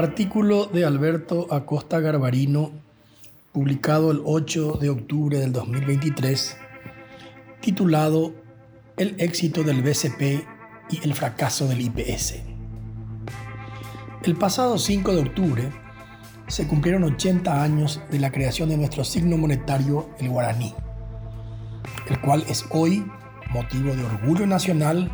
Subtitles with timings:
[0.00, 2.70] Artículo de Alberto Acosta Garbarino,
[3.52, 6.56] publicado el 8 de octubre del 2023,
[7.60, 8.32] titulado
[8.96, 10.46] El éxito del BCP
[10.88, 12.36] y el fracaso del IPS.
[14.22, 15.70] El pasado 5 de octubre
[16.46, 20.72] se cumplieron 80 años de la creación de nuestro signo monetario, el guaraní,
[22.08, 23.04] el cual es hoy
[23.50, 25.10] motivo de orgullo nacional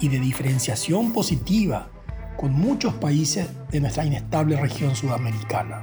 [0.00, 1.93] y de diferenciación positiva
[2.36, 5.82] con muchos países de nuestra inestable región sudamericana.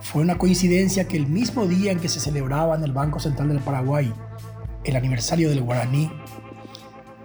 [0.00, 3.48] Fue una coincidencia que el mismo día en que se celebraba en el Banco Central
[3.48, 4.12] del Paraguay
[4.84, 6.10] el aniversario del guaraní,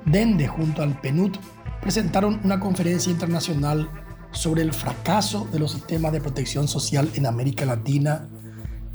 [0.06, 1.36] Dende junto al PNUD
[1.82, 3.90] presentaron una conferencia internacional
[4.32, 8.30] sobre el fracaso de los sistemas de protección social en América Latina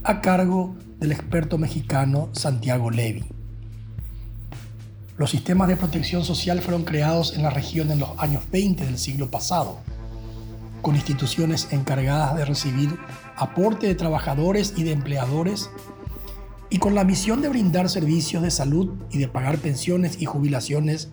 [0.05, 3.41] a cargo del experto mexicano Santiago Levy.
[5.19, 8.98] Los sistemas de protección social fueron creados en la región en los años 20 del
[8.98, 9.79] siglo pasado,
[10.80, 12.96] con instituciones encargadas de recibir
[13.37, 15.69] aporte de trabajadores y de empleadores
[16.71, 21.10] y con la misión de brindar servicios de salud y de pagar pensiones y jubilaciones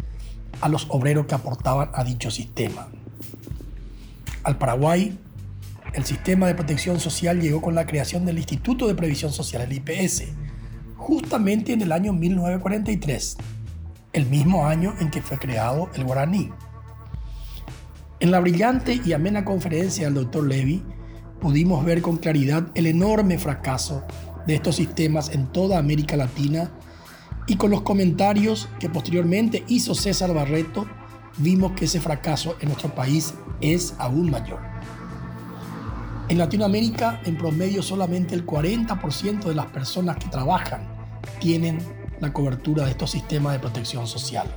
[0.61, 2.88] a los obreros que aportaban a dicho sistema.
[4.44, 5.19] Al Paraguay,
[5.94, 9.73] el sistema de protección social llegó con la creación del Instituto de Previsión Social, el
[9.73, 10.23] IPS,
[10.95, 13.38] justamente en el año 1943
[14.13, 16.52] el mismo año en que fue creado el guaraní.
[18.19, 20.83] En la brillante y amena conferencia del doctor Levy,
[21.39, 24.03] pudimos ver con claridad el enorme fracaso
[24.45, 26.71] de estos sistemas en toda América Latina
[27.47, 30.85] y con los comentarios que posteriormente hizo César Barreto,
[31.38, 34.59] vimos que ese fracaso en nuestro país es aún mayor.
[36.27, 40.88] En Latinoamérica, en promedio, solamente el 40% de las personas que trabajan
[41.39, 41.79] tienen
[42.20, 44.48] la cobertura de estos sistemas de protección social,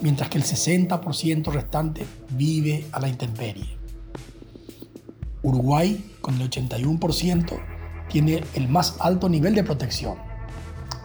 [0.00, 3.78] mientras que el 60% restante vive a la intemperie.
[5.42, 7.60] Uruguay, con el 81%,
[8.08, 10.18] tiene el más alto nivel de protección,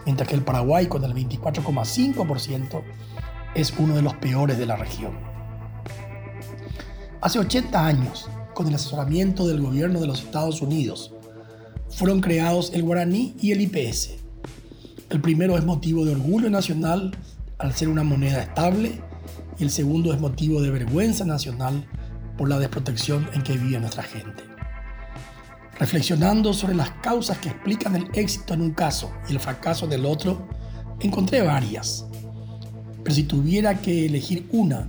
[0.04, 2.82] mientras que el Paraguay, con el 24,5%,
[3.54, 5.18] es uno de los peores de la región.
[7.20, 11.12] Hace 80 años, con el asesoramiento del gobierno de los Estados Unidos,
[11.88, 14.18] fueron creados el guaraní y el IPS,
[15.10, 17.16] el primero es motivo de orgullo nacional
[17.58, 19.00] al ser una moneda estable
[19.58, 21.86] y el segundo es motivo de vergüenza nacional
[22.36, 24.44] por la desprotección en que vive nuestra gente.
[25.78, 30.04] Reflexionando sobre las causas que explican el éxito en un caso y el fracaso del
[30.04, 30.46] otro,
[31.00, 32.04] encontré varias.
[33.02, 34.88] Pero si tuviera que elegir una,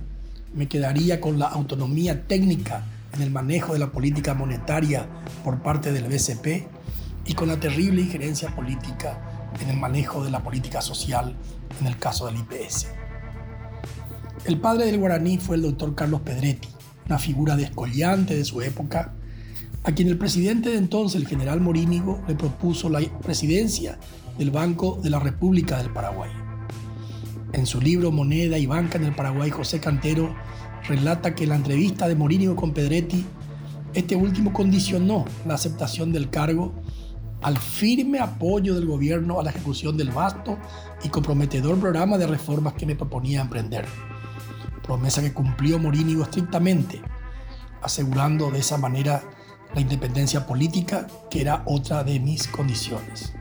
[0.52, 5.06] me quedaría con la autonomía técnica en el manejo de la política monetaria
[5.44, 6.68] por parte del BCP
[7.26, 9.29] y con la terrible injerencia política
[9.60, 11.34] en el manejo de la política social
[11.80, 12.88] en el caso del IPS.
[14.44, 16.68] El padre del guaraní fue el doctor Carlos Pedretti,
[17.06, 19.14] una figura descollante de su época,
[19.84, 23.98] a quien el presidente de entonces, el general Morínigo, le propuso la presidencia
[24.38, 26.30] del Banco de la República del Paraguay.
[27.52, 30.34] En su libro Moneda y Banca en el Paraguay, José Cantero
[30.86, 33.26] relata que la entrevista de Morínigo con Pedretti,
[33.92, 36.72] este último condicionó la aceptación del cargo
[37.42, 40.58] al firme apoyo del gobierno a la ejecución del vasto
[41.02, 43.86] y comprometedor programa de reformas que me proponía emprender.
[44.82, 47.00] Promesa que cumplió Morínigo estrictamente,
[47.82, 49.22] asegurando de esa manera
[49.74, 53.32] la independencia política, que era otra de mis condiciones.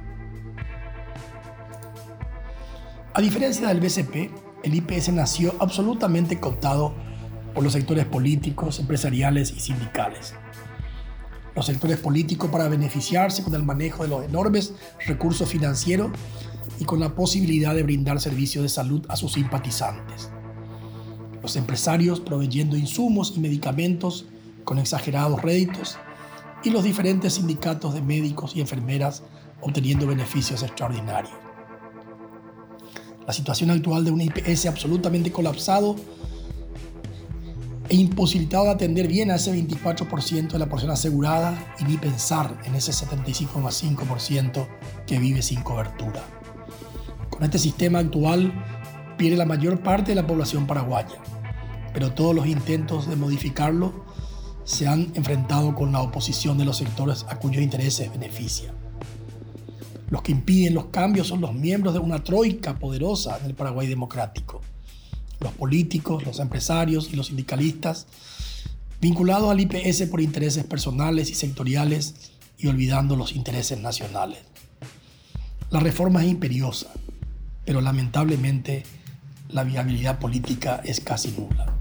[3.13, 4.31] A diferencia del BCP,
[4.63, 6.93] el IPS nació absolutamente cooptado
[7.53, 10.35] por los sectores políticos, empresariales y sindicales
[11.59, 14.73] los sectores políticos para beneficiarse con el manejo de los enormes
[15.05, 16.09] recursos financieros
[16.79, 20.29] y con la posibilidad de brindar servicios de salud a sus simpatizantes.
[21.41, 24.25] Los empresarios proveyendo insumos y medicamentos
[24.63, 25.97] con exagerados réditos
[26.63, 29.23] y los diferentes sindicatos de médicos y enfermeras
[29.59, 31.33] obteniendo beneficios extraordinarios.
[33.27, 35.97] La situación actual de un IPS absolutamente colapsado
[37.89, 42.55] e imposibilitado de atender bien a ese 24% de la porción asegurada y ni pensar
[42.65, 44.67] en ese 75,5%
[45.07, 46.23] que vive sin cobertura.
[47.31, 48.53] Con este sistema actual
[49.17, 51.17] pierde la mayor parte de la población paraguaya,
[51.91, 54.05] pero todos los intentos de modificarlo
[54.65, 58.71] se han enfrentado con la oposición de los sectores a cuyos intereses beneficia.
[60.11, 63.87] Los que impiden los cambios son los miembros de una troika poderosa en el Paraguay
[63.87, 64.58] democrático
[65.39, 68.07] los políticos, los empresarios y los sindicalistas,
[69.01, 74.39] vinculados al IPS por intereses personales y sectoriales y olvidando los intereses nacionales.
[75.69, 76.87] La reforma es imperiosa,
[77.65, 78.83] pero lamentablemente
[79.49, 81.78] la viabilidad política es casi nula.